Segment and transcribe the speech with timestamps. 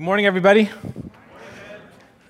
[0.00, 0.70] Good morning, everybody.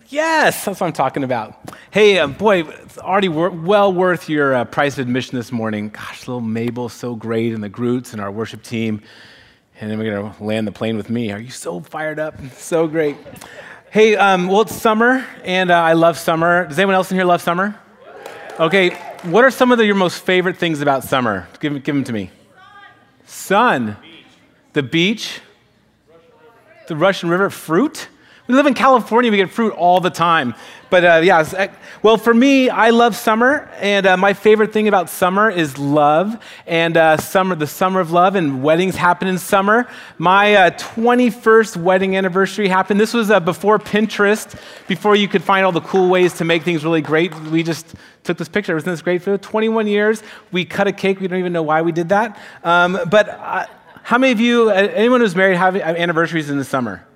[0.09, 1.57] Yes, that's what I'm talking about.
[1.93, 5.91] Hey, uh, boy, it's already wor- well worth your uh, price of admission this morning.
[5.91, 9.03] Gosh, little Mabel, so great, and the Groots and our worship team.
[9.81, 11.31] And then we're going to land the plane with me.
[11.31, 12.35] Are you so fired up?
[12.57, 13.17] So great.
[13.93, 16.67] Hey, um, well, it's summer, and uh, I love summer.
[16.67, 17.79] Does anyone else in here love summer?
[18.59, 21.47] Okay, what are some of the, your most favorite things about summer?
[21.61, 22.33] Give, give them to me.
[23.27, 23.97] Sun.
[24.73, 25.41] The beach
[26.91, 28.09] the Russian River fruit.
[28.49, 30.57] We live in California, we get fruit all the time.
[30.91, 31.73] But uh, yeah,
[32.03, 36.37] well, for me, I love summer, and uh, my favorite thing about summer is love,
[36.67, 39.89] and uh, summer, the summer of love, and weddings happen in summer.
[40.19, 42.99] My 21st uh, wedding anniversary happened.
[42.99, 46.65] This was uh, before Pinterest, before you could find all the cool ways to make
[46.65, 47.33] things really great.
[47.43, 48.77] We just took this picture.
[48.77, 49.23] Isn't this great?
[49.23, 51.21] For 21 years, we cut a cake.
[51.21, 52.37] We don't even know why we did that.
[52.65, 53.67] Um, but uh,
[54.03, 57.07] how many of you, anyone who's married, have anniversaries in the summer?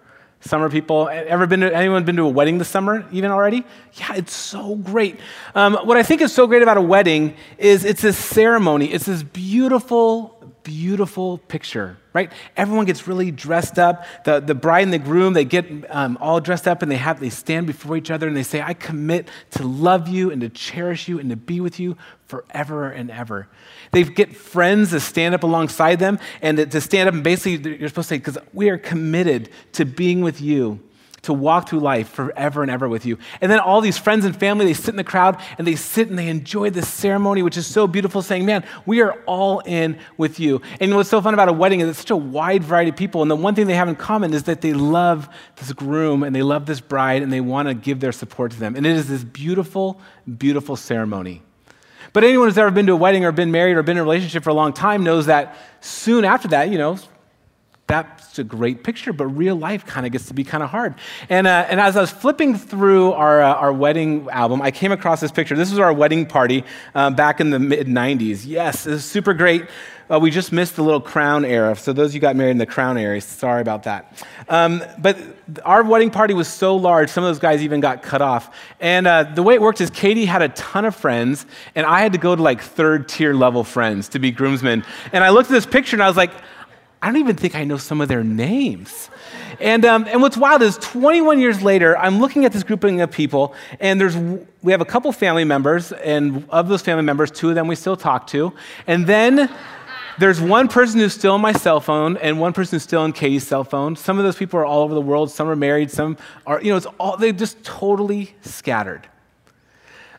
[0.40, 3.64] Summer people, ever been to, anyone been to a wedding this summer even already?
[3.94, 5.18] Yeah, it's so great.
[5.54, 8.92] Um, what I think is so great about a wedding is it's this ceremony.
[8.92, 10.33] It's this beautiful,
[10.64, 12.32] beautiful picture, right?
[12.56, 14.04] Everyone gets really dressed up.
[14.24, 17.20] The, the bride and the groom, they get um, all dressed up and they have
[17.20, 20.48] they stand before each other and they say, I commit to love you and to
[20.48, 23.46] cherish you and to be with you forever and ever.
[23.92, 27.88] They get friends to stand up alongside them and to stand up and basically you're
[27.88, 30.80] supposed to say, because we are committed to being with you,
[31.24, 33.18] to walk through life forever and ever with you.
[33.40, 36.08] And then all these friends and family, they sit in the crowd and they sit
[36.08, 39.98] and they enjoy this ceremony, which is so beautiful, saying, Man, we are all in
[40.16, 40.62] with you.
[40.80, 43.22] And what's so fun about a wedding is it's such a wide variety of people.
[43.22, 46.34] And the one thing they have in common is that they love this groom and
[46.34, 48.76] they love this bride and they want to give their support to them.
[48.76, 50.00] And it is this beautiful,
[50.38, 51.42] beautiful ceremony.
[52.12, 54.04] But anyone who's ever been to a wedding or been married or been in a
[54.04, 56.96] relationship for a long time knows that soon after that, you know,
[57.86, 60.94] that's a great picture, but real life kind of gets to be kind of hard.
[61.28, 64.90] And, uh, and as I was flipping through our, uh, our wedding album, I came
[64.90, 65.54] across this picture.
[65.54, 66.64] This was our wedding party
[66.94, 68.46] uh, back in the mid 90s.
[68.46, 69.66] Yes, it was super great.
[70.10, 71.74] Uh, we just missed the little crown era.
[71.76, 74.24] So those of you got married in the crown era, sorry about that.
[74.48, 75.18] Um, but
[75.64, 78.54] our wedding party was so large, some of those guys even got cut off.
[78.80, 82.00] And uh, the way it worked is Katie had a ton of friends, and I
[82.00, 84.84] had to go to like third tier level friends to be groomsmen.
[85.12, 86.32] And I looked at this picture and I was like,
[87.04, 89.10] I don't even think I know some of their names.
[89.60, 93.10] And, um, and what's wild is 21 years later, I'm looking at this grouping of
[93.10, 97.50] people, and there's, we have a couple family members, and of those family members, two
[97.50, 98.54] of them we still talk to.
[98.86, 99.54] And then
[100.18, 103.12] there's one person who's still on my cell phone and one person who's still on
[103.12, 103.96] Katie's cell phone.
[103.96, 105.30] Some of those people are all over the world.
[105.30, 105.90] Some are married.
[105.90, 106.16] Some
[106.46, 109.06] are, you know, it's all, they're just totally scattered.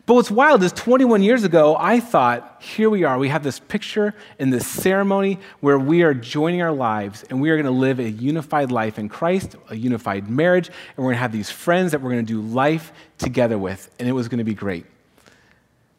[0.06, 3.18] But what's wild is 21 years ago, I thought, here we are.
[3.18, 7.50] We have this picture and this ceremony where we are joining our lives and we
[7.50, 11.16] are going to live a unified life in Christ, a unified marriage, and we're going
[11.16, 14.28] to have these friends that we're going to do life together with, and it was
[14.28, 14.86] going to be great.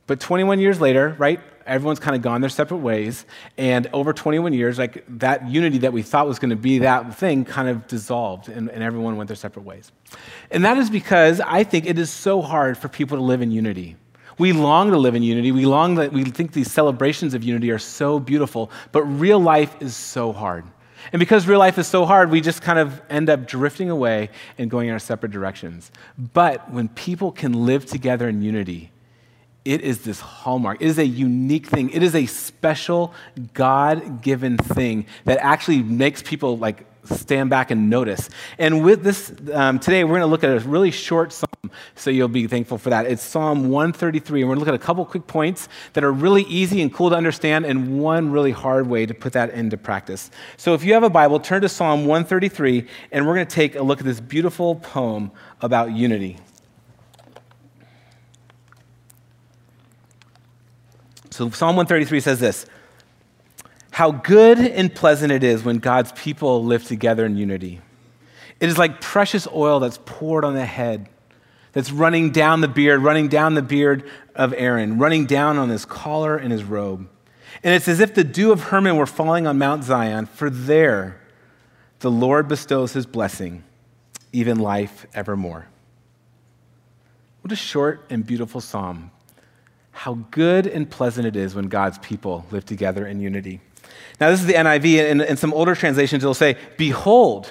[0.06, 3.26] But 21 years later, right, everyone's kind of gone their separate ways.
[3.58, 7.16] And over 21 years, like that unity that we thought was going to be that
[7.16, 9.92] thing kind of dissolved and, and everyone went their separate ways.
[10.50, 13.50] And that is because I think it is so hard for people to live in
[13.50, 13.96] unity.
[14.38, 15.50] We long to live in unity.
[15.50, 19.80] We long that we think these celebrations of unity are so beautiful, but real life
[19.80, 20.64] is so hard.
[21.12, 24.30] And because real life is so hard, we just kind of end up drifting away
[24.58, 25.90] and going in our separate directions.
[26.18, 28.90] But when people can live together in unity,
[29.66, 30.80] it is this hallmark.
[30.80, 31.90] It is a unique thing.
[31.90, 33.12] It is a special
[33.52, 38.30] God given thing that actually makes people like stand back and notice.
[38.58, 42.10] And with this, um, today we're going to look at a really short psalm, so
[42.10, 43.06] you'll be thankful for that.
[43.06, 46.12] It's Psalm 133, and we're going to look at a couple quick points that are
[46.12, 49.76] really easy and cool to understand, and one really hard way to put that into
[49.76, 50.30] practice.
[50.56, 53.76] So if you have a Bible, turn to Psalm 133, and we're going to take
[53.76, 56.38] a look at this beautiful poem about unity.
[61.36, 62.64] So Psalm 133 says this
[63.90, 67.82] How good and pleasant it is when God's people live together in unity.
[68.58, 71.10] It is like precious oil that's poured on the head,
[71.72, 75.84] that's running down the beard, running down the beard of Aaron, running down on his
[75.84, 77.06] collar and his robe.
[77.62, 81.20] And it's as if the dew of Hermon were falling on Mount Zion, for there
[81.98, 83.62] the Lord bestows his blessing,
[84.32, 85.66] even life evermore.
[87.42, 89.10] What a short and beautiful psalm
[89.96, 93.62] how good and pleasant it is when God's people live together in unity.
[94.20, 97.50] Now, this is the NIV, and in some older translations, it'll say, Behold,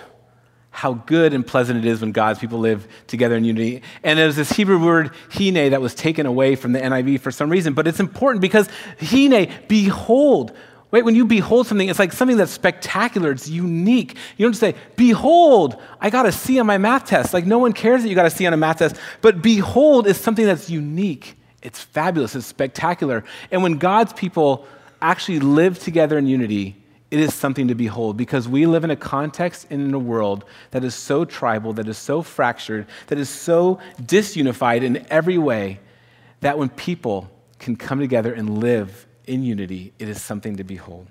[0.69, 3.81] how good and pleasant it is when God's people live together in unity.
[4.03, 7.49] And there's this Hebrew word, hine, that was taken away from the NIV for some
[7.49, 8.69] reason, but it's important because
[8.99, 10.55] hine, behold,
[10.91, 14.15] Wait, when you behold something, it's like something that's spectacular, it's unique.
[14.37, 17.33] You don't just say, Behold, I got a C on my math test.
[17.33, 18.95] Like, no one cares that you got a C on a math test.
[19.21, 23.23] But behold is something that's unique, it's fabulous, it's spectacular.
[23.51, 24.67] And when God's people
[25.01, 26.75] actually live together in unity,
[27.09, 30.45] it is something to behold because we live in a context and in a world
[30.71, 35.79] that is so tribal, that is so fractured, that is so disunified in every way
[36.41, 41.07] that when people can come together and live in unity, it is something to behold.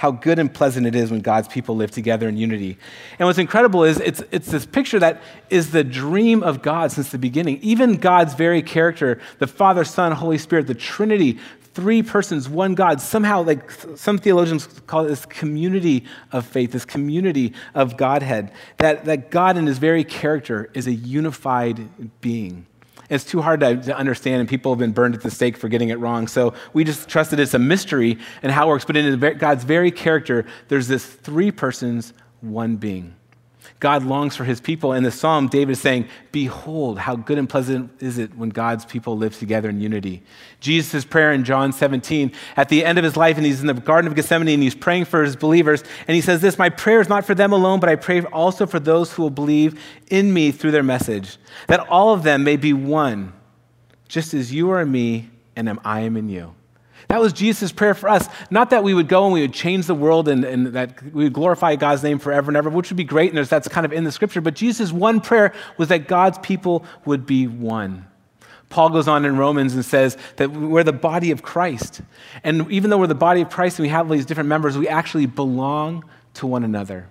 [0.00, 2.78] How good and pleasant it is when God's people live together in unity.
[3.18, 5.20] And what's incredible is it's, it's this picture that
[5.50, 7.58] is the dream of God since the beginning.
[7.60, 11.38] Even God's very character, the Father, Son, Holy Spirit, the Trinity,
[11.74, 13.02] three persons, one God.
[13.02, 19.04] Somehow, like some theologians call it this community of faith, this community of Godhead, that,
[19.04, 21.90] that God in his very character is a unified
[22.22, 22.64] being.
[23.10, 25.68] It's too hard to, to, understand, and people have been burned at the stake for
[25.68, 26.28] getting it wrong.
[26.28, 28.84] So we just trust that it's a mystery and how it works.
[28.84, 33.16] But in God's very character, there's this three persons, one being.
[33.80, 34.92] God longs for his people.
[34.92, 38.84] In the psalm, David is saying, Behold, how good and pleasant is it when God's
[38.84, 40.22] people live together in unity.
[40.60, 43.74] Jesus' prayer in John 17, at the end of his life, and he's in the
[43.74, 45.82] Garden of Gethsemane and he's praying for his believers.
[46.06, 48.66] And he says this My prayer is not for them alone, but I pray also
[48.66, 52.56] for those who will believe in me through their message, that all of them may
[52.56, 53.32] be one,
[54.08, 56.54] just as you are in me and I am in you.
[57.10, 58.28] That was Jesus' prayer for us.
[58.50, 61.24] Not that we would go and we would change the world and, and that we
[61.24, 63.92] would glorify God's name forever and ever, which would be great, and that's kind of
[63.92, 64.40] in the scripture.
[64.40, 68.06] But Jesus' one prayer was that God's people would be one.
[68.68, 72.00] Paul goes on in Romans and says that we're the body of Christ.
[72.44, 74.78] And even though we're the body of Christ and we have all these different members,
[74.78, 76.04] we actually belong
[76.34, 77.08] to one another.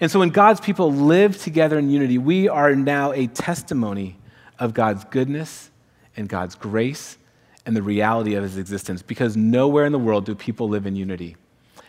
[0.00, 4.16] And so when God's people live together in unity, we are now a testimony
[4.60, 5.72] of God's goodness
[6.16, 7.18] and God's grace
[7.66, 10.96] and the reality of his existence because nowhere in the world do people live in
[10.96, 11.36] unity.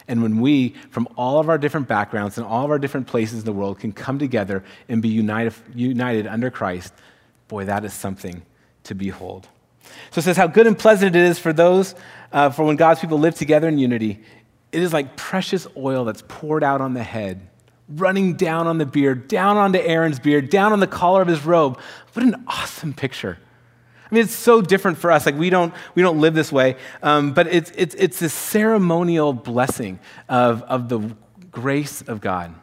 [0.08, 3.40] And when we, from all of our different backgrounds and all of our different places
[3.40, 6.94] in the world, can come together and be united, united under Christ,
[7.48, 8.44] boy, that is something
[8.84, 9.48] to behold.
[10.12, 11.96] So it says how good and pleasant it is for those,
[12.32, 14.22] uh, for when God's people live together in unity.
[14.72, 17.48] It is like precious oil that's poured out on the head,
[17.90, 21.46] running down on the beard, down onto Aaron's beard, down on the collar of his
[21.46, 21.80] robe.
[22.14, 23.40] What an awesome picture.
[24.10, 25.26] I mean, it's so different for us.
[25.26, 26.76] Like, we don't, we don't live this way.
[27.02, 30.00] Um, but it's, it's, it's this ceremonial blessing
[30.30, 31.16] of, of the
[31.52, 32.54] grace of God.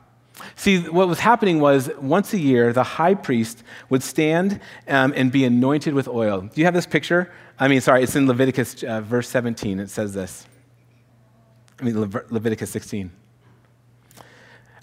[0.56, 5.30] See, what was happening was once a year, the high priest would stand um, and
[5.30, 6.42] be anointed with oil.
[6.42, 7.32] Do you have this picture?
[7.58, 9.78] I mean, sorry, it's in Leviticus uh, verse 17.
[9.78, 10.46] It says this.
[11.80, 13.10] I mean, Le- Leviticus 16.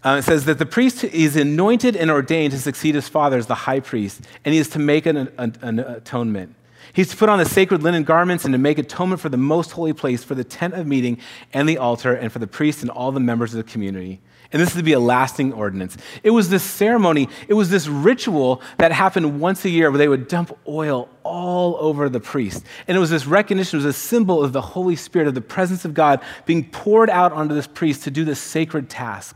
[0.04, 3.48] Uh, it says that the priest is anointed and ordained to succeed his father as
[3.48, 6.56] the high priest, and he is to make an, an, an, atonement.
[6.94, 9.72] He's to put on the sacred linen garments and to make atonement for the most
[9.72, 11.19] holy place, for the tent of meeting
[11.54, 14.22] and the altar, and for the priest and all the members of the community.
[14.51, 15.98] And this is to be a lasting ordinance.
[16.24, 20.07] It was this ceremony, it was this ritual that happened once a year where they
[20.07, 22.63] would dump oil all over the priest.
[22.88, 25.42] And it was this recognition, it was a symbol of the Holy Spirit, of the
[25.42, 29.36] presence of God being poured out onto this priest to do this sacred task.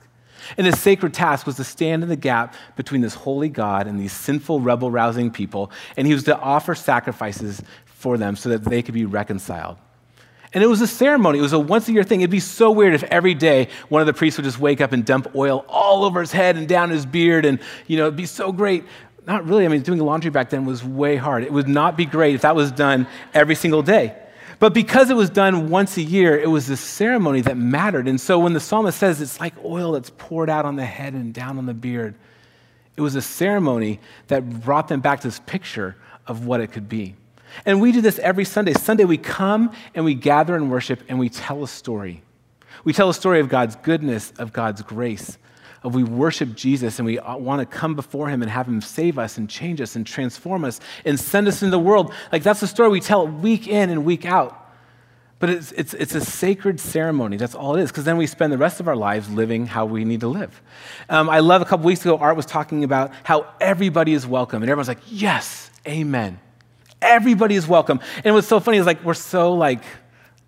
[0.57, 3.99] And his sacred task was to stand in the gap between this holy God and
[3.99, 8.63] these sinful, rebel rousing people, and he was to offer sacrifices for them so that
[8.63, 9.77] they could be reconciled.
[10.53, 11.39] And it was a ceremony.
[11.39, 12.21] It was a once a year thing.
[12.21, 14.91] It'd be so weird if every day one of the priests would just wake up
[14.91, 18.15] and dump oil all over his head and down his beard, and you know, it'd
[18.15, 18.83] be so great.
[19.25, 19.65] Not really.
[19.65, 21.43] I mean, doing laundry back then was way hard.
[21.43, 24.15] It would not be great if that was done every single day.
[24.60, 28.07] But because it was done once a year, it was this ceremony that mattered.
[28.07, 31.13] And so when the psalmist says it's like oil that's poured out on the head
[31.13, 32.15] and down on the beard,
[32.95, 35.95] it was a ceremony that brought them back to this picture
[36.27, 37.15] of what it could be.
[37.65, 38.74] And we do this every Sunday.
[38.74, 42.22] Sunday, we come and we gather and worship and we tell a story.
[42.83, 45.38] We tell a story of God's goodness, of God's grace,
[45.83, 49.19] of we worship Jesus and we want to come before him and have him save
[49.19, 52.13] us and change us and transform us and send us into the world.
[52.31, 54.59] Like that's the story we tell week in and week out.
[55.39, 57.35] But it's, it's, it's a sacred ceremony.
[57.35, 59.85] That's all it is, because then we spend the rest of our lives living how
[59.85, 60.61] we need to live.
[61.09, 64.63] Um, I love a couple weeks ago, Art was talking about how everybody is welcome.
[64.63, 66.39] And everyone's like, yes, amen.
[67.01, 67.99] Everybody is welcome.
[68.23, 69.83] And what's so funny is like, we're so like,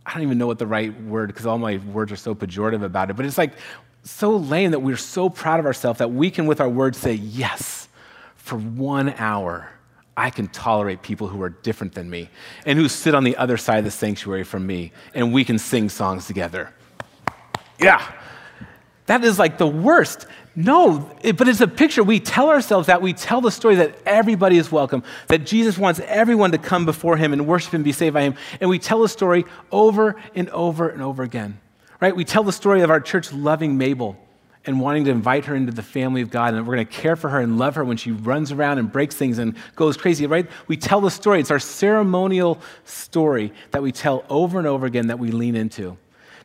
[0.05, 2.81] I don't even know what the right word, because all my words are so pejorative
[2.81, 3.51] about it, but it's like
[4.05, 7.13] so lame that we're so proud of ourselves that we can, with our words, say
[7.13, 7.89] yes
[8.35, 9.69] for one hour.
[10.15, 12.29] I can tolerate people who are different than me
[12.65, 15.57] and who sit on the other side of the sanctuary from me, and we can
[15.57, 16.71] sing songs together.
[17.79, 18.13] Yeah,
[19.07, 20.27] that is like the worst.
[20.55, 22.01] No, it, but it's a picture.
[22.01, 23.01] We tell ourselves that.
[23.01, 27.17] We tell the story that everybody is welcome, that Jesus wants everyone to come before
[27.17, 28.35] him and worship and be saved by him.
[28.61, 31.59] And we tell the story over and over and over again.
[32.01, 32.15] Right?
[32.15, 34.17] We tell the story of our church loving Mabel
[34.65, 37.15] and wanting to invite her into the family of God, and we're going to care
[37.15, 40.25] for her and love her when she runs around and breaks things and goes crazy,
[40.25, 40.49] right?
[40.67, 41.39] We tell the story.
[41.39, 45.97] It's our ceremonial story that we tell over and over again that we lean into.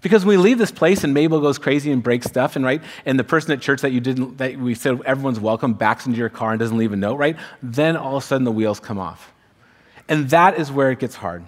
[0.03, 2.83] Because when we leave this place and Mabel goes crazy and breaks stuff, and right,
[3.05, 6.19] and the person at church that you didn't, that we said everyone's welcome, backs into
[6.19, 7.37] your car and doesn't leave a note, right?
[7.63, 9.33] Then all of a sudden the wheels come off.
[10.09, 11.45] And that is where it gets hard.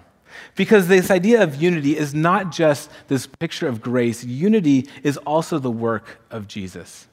[0.55, 5.59] Because this idea of unity is not just this picture of grace, unity is also
[5.59, 7.07] the work of Jesus.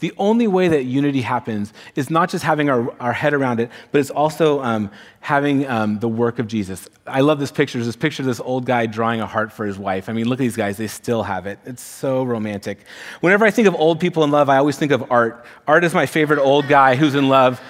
[0.00, 3.70] The only way that unity happens is not just having our, our head around it,
[3.92, 4.90] but it's also um,
[5.20, 6.88] having um, the work of Jesus.
[7.06, 7.76] I love this picture.
[7.78, 10.08] There's this picture of this old guy drawing a heart for his wife.
[10.08, 11.58] I mean, look at these guys, they still have it.
[11.66, 12.78] It's so romantic.
[13.20, 15.44] Whenever I think of old people in love, I always think of Art.
[15.68, 17.60] Art is my favorite old guy who's in love.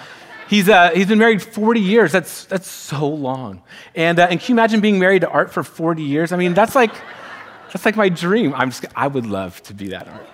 [0.51, 2.11] He's, uh, he's been married 40 years.
[2.11, 3.61] That's, that's so long.
[3.95, 6.33] And, uh, and can you imagine being married to Art for 40 years?
[6.33, 6.91] I mean, that's like,
[7.71, 8.53] that's like my dream.
[8.53, 10.27] I'm just, I would love to be that Art.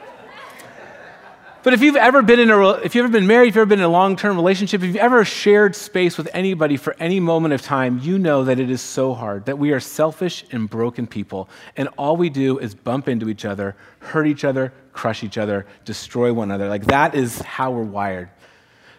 [1.62, 3.70] But if you've ever been in a, if you've ever been married, if you've ever
[3.70, 7.54] been in a long-term relationship, if you've ever shared space with anybody for any moment
[7.54, 11.06] of time, you know that it is so hard, that we are selfish and broken
[11.06, 15.38] people, and all we do is bump into each other, hurt each other, crush each
[15.38, 16.70] other, destroy one another.
[16.70, 18.30] Like that is how we're wired.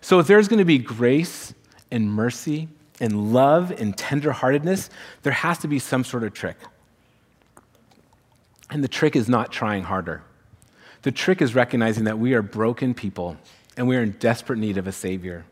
[0.01, 1.55] So if there's going to be grace
[1.91, 2.69] and mercy
[3.01, 4.89] and love and tenderheartedness,
[5.23, 6.57] there has to be some sort of trick.
[8.71, 10.23] And the trick is not trying harder.
[11.03, 13.37] The trick is recognizing that we are broken people
[13.77, 15.45] and we are in desperate need of a Savior.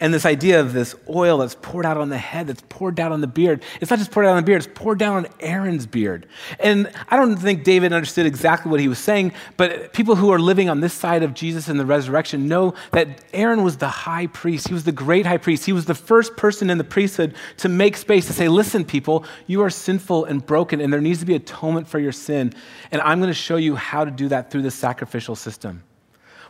[0.00, 3.12] And this idea of this oil that's poured out on the head, that's poured down
[3.12, 5.26] on the beard, it's not just poured out on the beard, it's poured down on
[5.40, 6.26] Aaron's beard.
[6.60, 10.38] And I don't think David understood exactly what he was saying, but people who are
[10.38, 14.26] living on this side of Jesus and the resurrection know that Aaron was the high
[14.28, 14.68] priest.
[14.68, 15.64] He was the great high priest.
[15.64, 19.24] He was the first person in the priesthood to make space to say, listen, people,
[19.46, 22.52] you are sinful and broken, and there needs to be atonement for your sin.
[22.90, 25.82] And I'm going to show you how to do that through the sacrificial system.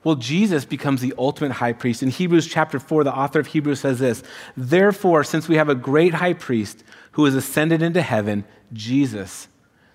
[0.04, 2.02] Well, Jesus becomes the ultimate high priest.
[2.02, 4.22] In Hebrews chapter 4, the author of Hebrews says this
[4.56, 9.48] Therefore, since we have a great high priest who has ascended into heaven, Jesus,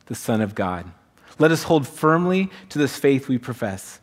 [0.07, 0.91] the Son of God,
[1.39, 3.99] let us hold firmly to this faith we profess.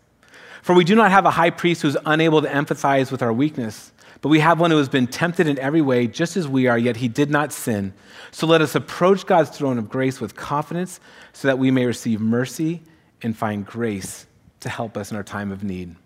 [0.63, 3.33] For we do not have a high priest who is unable to empathize with our
[3.33, 6.67] weakness, but we have one who has been tempted in every way, just as we
[6.67, 7.95] are, yet he did not sin.
[8.31, 11.01] So let us approach God's throne of grace with confidence
[11.33, 12.83] so that we may receive mercy
[13.23, 14.27] and find grace
[14.61, 15.97] to help us in our time of need.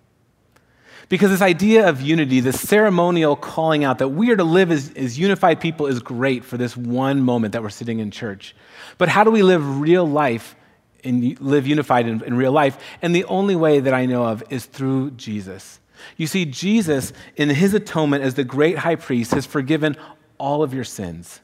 [1.08, 4.90] Because this idea of unity, this ceremonial calling out that we are to live as,
[4.94, 8.56] as, unified people is great for this one moment that we're sitting in church.
[8.96, 10.56] But how do we live real life
[11.02, 12.78] and live unified in, in real life?
[13.02, 15.78] And the only way that I know of is through Jesus.
[16.16, 19.96] You see, Jesus, in his atonement as the great high priest, has forgiven
[20.38, 21.40] all of your sins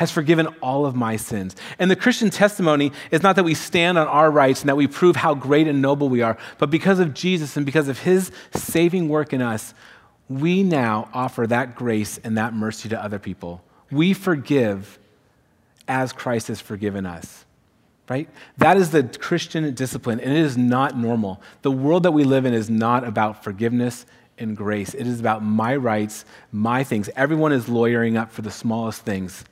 [0.00, 1.54] has forgiven all of my sins.
[1.78, 4.86] And the Christian testimony is not that we stand on our rights and that we
[4.86, 8.32] prove how great and noble we are, but because of Jesus and because of his
[8.54, 9.74] saving work in us,
[10.26, 13.62] we now offer that grace and that mercy to other people.
[13.90, 14.98] We forgive
[15.86, 17.44] as Christ has forgiven us.
[18.08, 18.26] Right?
[18.56, 21.42] That is the Christian discipline, and it is not normal.
[21.60, 24.06] The world that we live in is not about forgiveness
[24.38, 24.94] and grace.
[24.94, 27.10] It is about my rights, my things.
[27.16, 29.44] Everyone is lawyering up for the smallest things.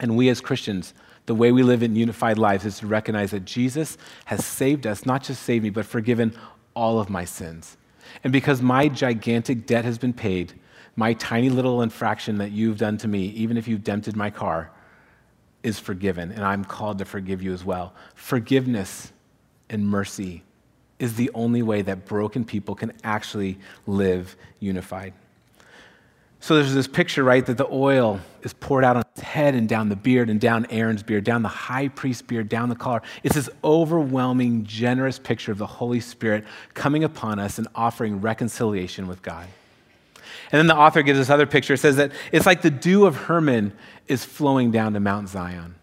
[0.00, 0.94] And we as Christians,
[1.26, 3.96] the way we live in unified lives is to recognize that Jesus
[4.26, 6.36] has saved us, not just saved me, but forgiven
[6.74, 7.76] all of my sins.
[8.22, 10.52] And because my gigantic debt has been paid,
[10.96, 14.70] my tiny little infraction that you've done to me, even if you've dented my car,
[15.62, 16.30] is forgiven.
[16.30, 17.94] And I'm called to forgive you as well.
[18.14, 19.12] Forgiveness
[19.70, 20.42] and mercy
[20.98, 25.14] is the only way that broken people can actually live unified.
[26.44, 29.66] So there's this picture, right, that the oil is poured out on his head and
[29.66, 33.00] down the beard and down Aaron's beard, down the high priest's beard, down the collar.
[33.22, 39.06] It's this overwhelming, generous picture of the Holy Spirit coming upon us and offering reconciliation
[39.06, 39.46] with God.
[40.52, 41.72] And then the author gives this other picture.
[41.72, 43.72] It says that it's like the dew of Hermon
[44.06, 45.76] is flowing down to Mount Zion.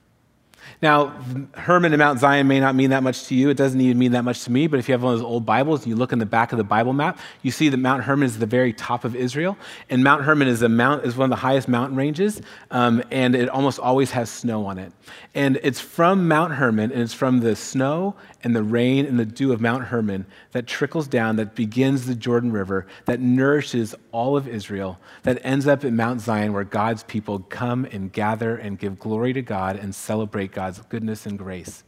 [0.82, 1.10] Now,
[1.54, 3.50] Hermon and Mount Zion may not mean that much to you.
[3.50, 4.66] It doesn't even mean that much to me.
[4.66, 6.52] But if you have one of those old Bibles and you look in the back
[6.54, 9.58] of the Bible map, you see that Mount Hermon is the very top of Israel.
[9.92, 13.36] And Mount Hermon is, a mount, is one of the highest mountain ranges, um, and
[13.36, 14.92] it almost always has snow on it.
[15.36, 19.26] And it's from Mount Hermon, and it's from the snow and the rain and the
[19.26, 24.36] dew of Mount Hermon that trickles down, that begins the Jordan River, that nourishes all
[24.36, 28.80] of Israel, that ends up at Mount Zion, where God's people come and gather and
[28.80, 31.84] give glory to God and celebrate God's goodness and grace.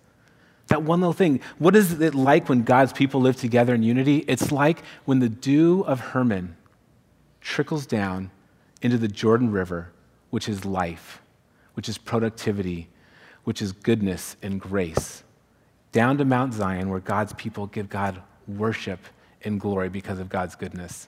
[0.68, 1.42] That one little thing.
[1.58, 4.24] What is it like when God's people live together in unity?
[4.28, 6.56] It's like when the dew of Hermon
[7.42, 8.32] trickles down
[8.82, 9.92] into the Jordan River,
[10.30, 11.22] which is life,
[11.74, 12.88] which is productivity,
[13.44, 15.24] which is goodness and grace
[15.94, 19.00] down to Mount Zion where God's people give God worship
[19.44, 21.08] and glory because of God's goodness.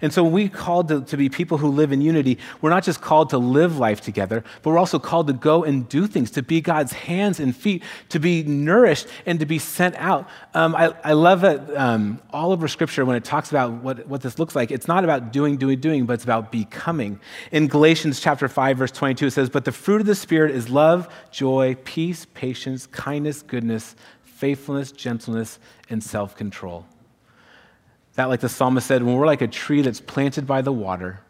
[0.00, 2.84] And so when we called to, to, be people who live in unity, we're not
[2.84, 6.30] just called to live life together, but we're also called to go and do things,
[6.32, 10.28] to be God's hands and feet, to be nourished and to be sent out.
[10.54, 14.20] Um, I, I, love that um, all over Scripture, when it talks about what, what
[14.20, 17.20] this looks like, it's not about doing, doing, doing, but it's about becoming.
[17.52, 20.68] In Galatians chapter 5, verse 22, it says, But the fruit of the Spirit is
[20.68, 26.86] love, joy, peace, patience, kindness, goodness, faithfulness, gentleness, and self control.
[28.16, 31.20] That, like the psalmist said, when we're like a tree that's planted by the water,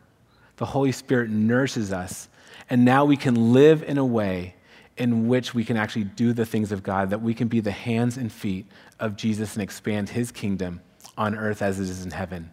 [0.56, 2.28] the Holy Spirit nourishes us.
[2.70, 4.54] And now we can live in a way
[4.96, 7.72] in which we can actually do the things of God, that we can be the
[7.72, 8.66] hands and feet
[9.00, 10.80] of Jesus and expand his kingdom
[11.18, 12.50] on earth as it is in heaven.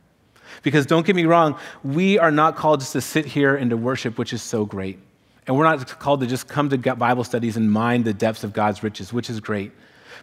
[0.64, 3.78] Because don't get me wrong, we are not called just to sit here and to
[3.78, 5.00] worship, which is so great.
[5.48, 8.54] And we're not called to just come to Bible studies and mine the depths of
[8.54, 9.72] God's riches, which is great.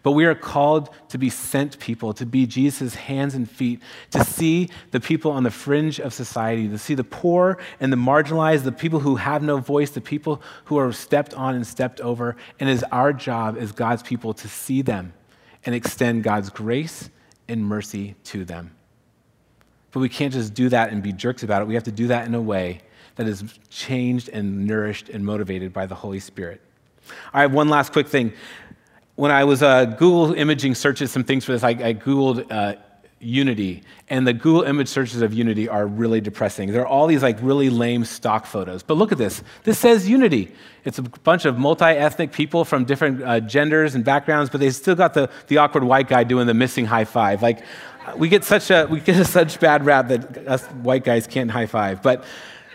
[0.02, 4.24] But we are called to be sent people, to be Jesus' hands and feet, to
[4.24, 8.64] see the people on the fringe of society, to see the poor and the marginalized,
[8.64, 12.36] the people who have no voice, the people who are stepped on and stepped over.
[12.60, 15.12] And it is our job as God's people to see them
[15.64, 17.10] and extend God's grace
[17.48, 18.74] and mercy to them.
[19.90, 21.68] But we can't just do that and be jerks about it.
[21.68, 22.82] We have to do that in a way
[23.16, 26.60] that is changed and nourished and motivated by the Holy Spirit.
[27.32, 28.32] I have one last quick thing
[29.18, 32.76] when I was uh, Google imaging searches some things for this, I, I Googled uh,
[33.18, 36.70] Unity, and the Google image searches of Unity are really depressing.
[36.70, 38.84] There are all these like really lame stock photos.
[38.84, 39.42] But look at this.
[39.64, 40.52] This says Unity.
[40.84, 44.94] It's a bunch of multi-ethnic people from different uh, genders and backgrounds, but they still
[44.94, 47.42] got the, the awkward white guy doing the missing high five.
[47.42, 47.64] Like
[48.16, 51.66] we get such a we get such bad rap that us white guys can't high
[51.66, 52.04] five.
[52.04, 52.22] But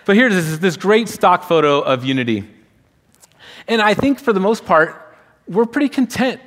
[0.04, 2.50] but here's this, this great stock photo of Unity.
[3.66, 5.03] And I think for the most part,
[5.48, 6.42] we're pretty content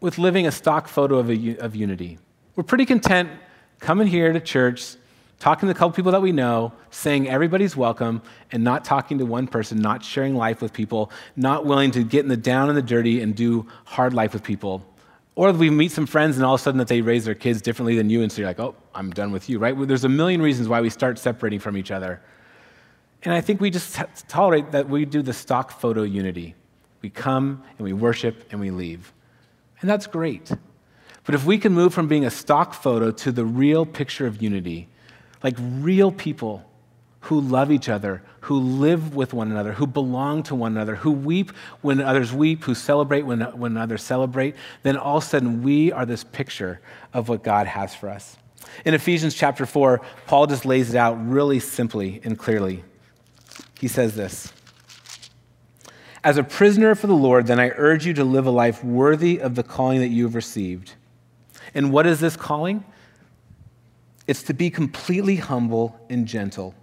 [0.00, 2.18] with living a stock photo of, a, of unity.
[2.56, 3.30] We're pretty content
[3.80, 4.96] coming here to church,
[5.38, 9.26] talking to a couple people that we know, saying everybody's welcome, and not talking to
[9.26, 12.76] one person, not sharing life with people, not willing to get in the down and
[12.76, 14.84] the dirty and do hard life with people.
[15.34, 17.62] Or we meet some friends and all of a sudden that they raise their kids
[17.62, 19.74] differently than you, and so you're like, oh, I'm done with you, right?
[19.88, 22.20] There's a million reasons why we start separating from each other.
[23.22, 23.96] And I think we just
[24.28, 26.54] tolerate that we do the stock photo unity.
[27.02, 29.12] We come and we worship and we leave.
[29.80, 30.50] And that's great.
[31.24, 34.40] But if we can move from being a stock photo to the real picture of
[34.42, 34.88] unity,
[35.42, 36.64] like real people
[37.22, 41.12] who love each other, who live with one another, who belong to one another, who
[41.12, 45.62] weep when others weep, who celebrate when, when others celebrate, then all of a sudden
[45.62, 46.80] we are this picture
[47.12, 48.36] of what God has for us.
[48.84, 52.82] In Ephesians chapter 4, Paul just lays it out really simply and clearly.
[53.78, 54.52] He says this.
[56.24, 59.40] As a prisoner for the Lord, then I urge you to live a life worthy
[59.40, 60.92] of the calling that you have received.
[61.74, 62.84] And what is this calling?
[64.28, 66.74] It's to be completely humble and gentle,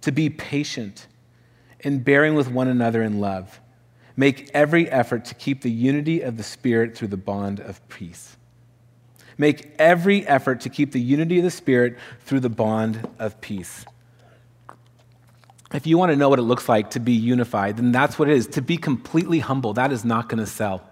[0.00, 1.06] to be patient
[1.84, 3.60] and bearing with one another in love.
[4.16, 8.36] Make every effort to keep the unity of the Spirit through the bond of peace.
[9.38, 13.84] Make every effort to keep the unity of the Spirit through the bond of peace
[15.74, 18.28] if you want to know what it looks like to be unified, then that's what
[18.28, 18.46] it is.
[18.48, 20.88] To be completely humble, that is not going to sell.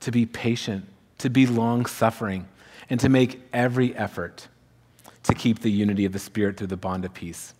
[0.00, 0.86] To be patient,
[1.18, 2.48] to be long suffering,
[2.90, 4.48] and to make every effort
[5.24, 7.54] to keep the unity of the Spirit through the bond of peace.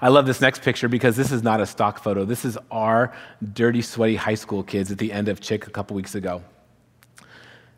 [0.00, 2.24] I love this next picture because this is not a stock photo.
[2.24, 3.12] This is our
[3.52, 6.42] dirty, sweaty high school kids at the end of CHIC a couple weeks ago.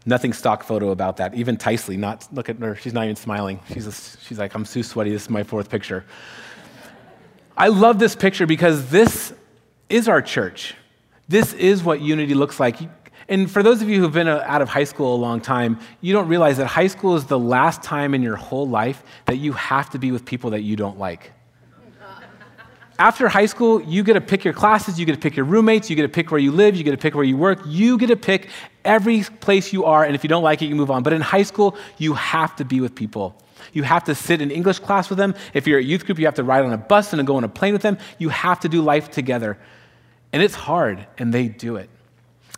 [0.06, 1.34] Nothing stock photo about that.
[1.34, 2.76] Even Tisley, not look at her.
[2.76, 3.60] She's not even smiling.
[3.72, 3.92] She's, a,
[4.24, 5.10] she's like, I'm so sweaty.
[5.10, 6.04] This is my fourth picture.
[7.56, 9.32] I love this picture because this
[9.88, 10.74] is our church.
[11.28, 12.78] This is what unity looks like.
[13.28, 16.12] And for those of you who've been out of high school a long time, you
[16.12, 19.52] don't realize that high school is the last time in your whole life that you
[19.52, 21.32] have to be with people that you don't like.
[22.98, 25.88] After high school, you get to pick your classes, you get to pick your roommates,
[25.88, 27.96] you get to pick where you live, you get to pick where you work, you
[27.96, 28.48] get to pick
[28.84, 31.02] every place you are, and if you don't like it, you move on.
[31.02, 33.40] But in high school, you have to be with people.
[33.72, 35.34] You have to sit in English class with them.
[35.54, 37.44] If you're at youth group, you have to ride on a bus and go on
[37.44, 37.98] a plane with them.
[38.18, 39.58] You have to do life together.
[40.32, 41.90] And it's hard, and they do it.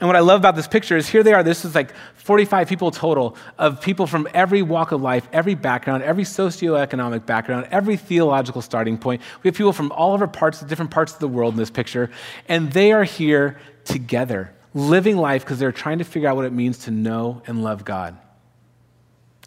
[0.02, 1.44] And what I love about this picture is here they are.
[1.44, 6.02] This is like 45 people total of people from every walk of life, every background,
[6.02, 9.22] every socioeconomic background, every theological starting point.
[9.44, 12.10] We have people from all over parts, different parts of the world in this picture,
[12.48, 16.52] and they are here together, living life because they're trying to figure out what it
[16.52, 18.18] means to know and love God.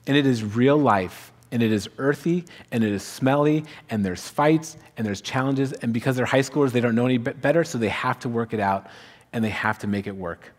[0.07, 4.27] And it is real life and it is earthy and it is smelly and there's
[4.27, 7.77] fights and there's challenges and because they're high schoolers they don't know any better so
[7.77, 8.87] they have to work it out
[9.33, 10.51] and they have to make it work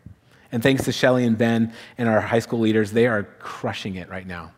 [0.51, 4.09] And thanks to Shelly and Ben and our high school leaders, they are crushing it
[4.09, 4.51] right now.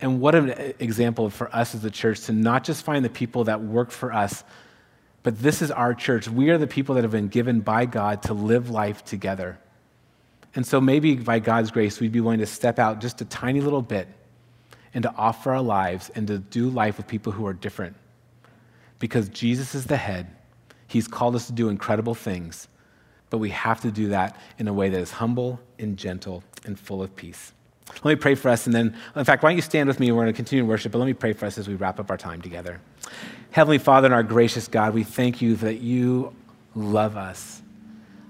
[0.00, 3.44] And what an example for us as a church to not just find the people
[3.44, 4.44] that work for us,
[5.22, 6.28] but this is our church.
[6.28, 9.58] We are the people that have been given by God to live life together.
[10.54, 13.60] And so maybe by God's grace, we'd be willing to step out just a tiny
[13.60, 14.08] little bit
[14.94, 17.96] and to offer our lives and to do life with people who are different.
[18.98, 20.28] Because Jesus is the head,
[20.86, 22.68] He's called us to do incredible things,
[23.28, 26.78] but we have to do that in a way that is humble and gentle and
[26.78, 27.52] full of peace.
[28.02, 30.08] Let me pray for us, and then, in fact, why don't you stand with me?
[30.08, 31.98] And we're going to continue worship, but let me pray for us as we wrap
[31.98, 32.80] up our time together.
[33.50, 36.34] Heavenly Father and our gracious God, we thank you that you
[36.74, 37.62] love us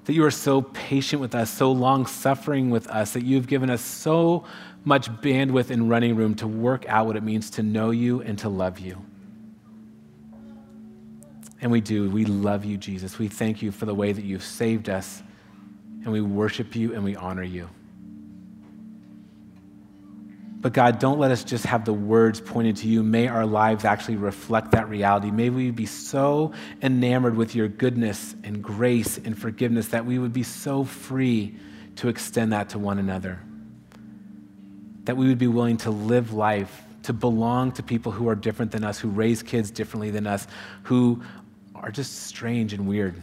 [0.04, 3.70] that you are so patient with us, so long suffering with us, that you've given
[3.70, 4.44] us so
[4.84, 8.38] much bandwidth and running room to work out what it means to know you and
[8.40, 9.04] to love you.
[11.60, 12.10] And we do.
[12.10, 13.18] We love you, Jesus.
[13.18, 15.22] We thank you for the way that you've saved us,
[16.02, 17.70] and we worship you and we honor you.
[20.60, 23.02] But God, don't let us just have the words pointed to you.
[23.02, 25.30] May our lives actually reflect that reality.
[25.30, 30.32] May we be so enamored with your goodness and grace and forgiveness that we would
[30.32, 31.54] be so free
[31.96, 33.40] to extend that to one another.
[35.04, 38.72] That we would be willing to live life, to belong to people who are different
[38.72, 40.46] than us, who raise kids differently than us,
[40.84, 41.22] who
[41.74, 43.20] are just strange and weird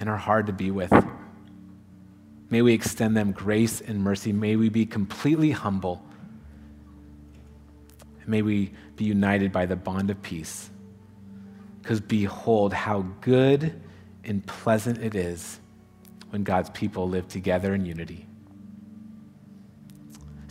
[0.00, 0.92] and are hard to be with.
[2.48, 4.32] May we extend them grace and mercy.
[4.32, 6.02] May we be completely humble
[8.22, 10.70] and may we be united by the bond of peace.
[11.82, 13.80] Because behold, how good
[14.24, 15.58] and pleasant it is
[16.30, 18.26] when God's people live together in unity.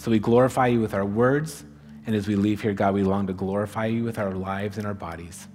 [0.01, 1.63] So we glorify you with our words,
[2.07, 4.87] and as we leave here, God, we long to glorify you with our lives and
[4.87, 5.47] our bodies.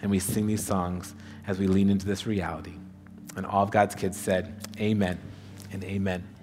[0.00, 1.12] And we sing these songs
[1.44, 2.74] as we lean into this reality.
[3.34, 5.18] And all of God's kids said, Amen
[5.72, 6.37] and amen.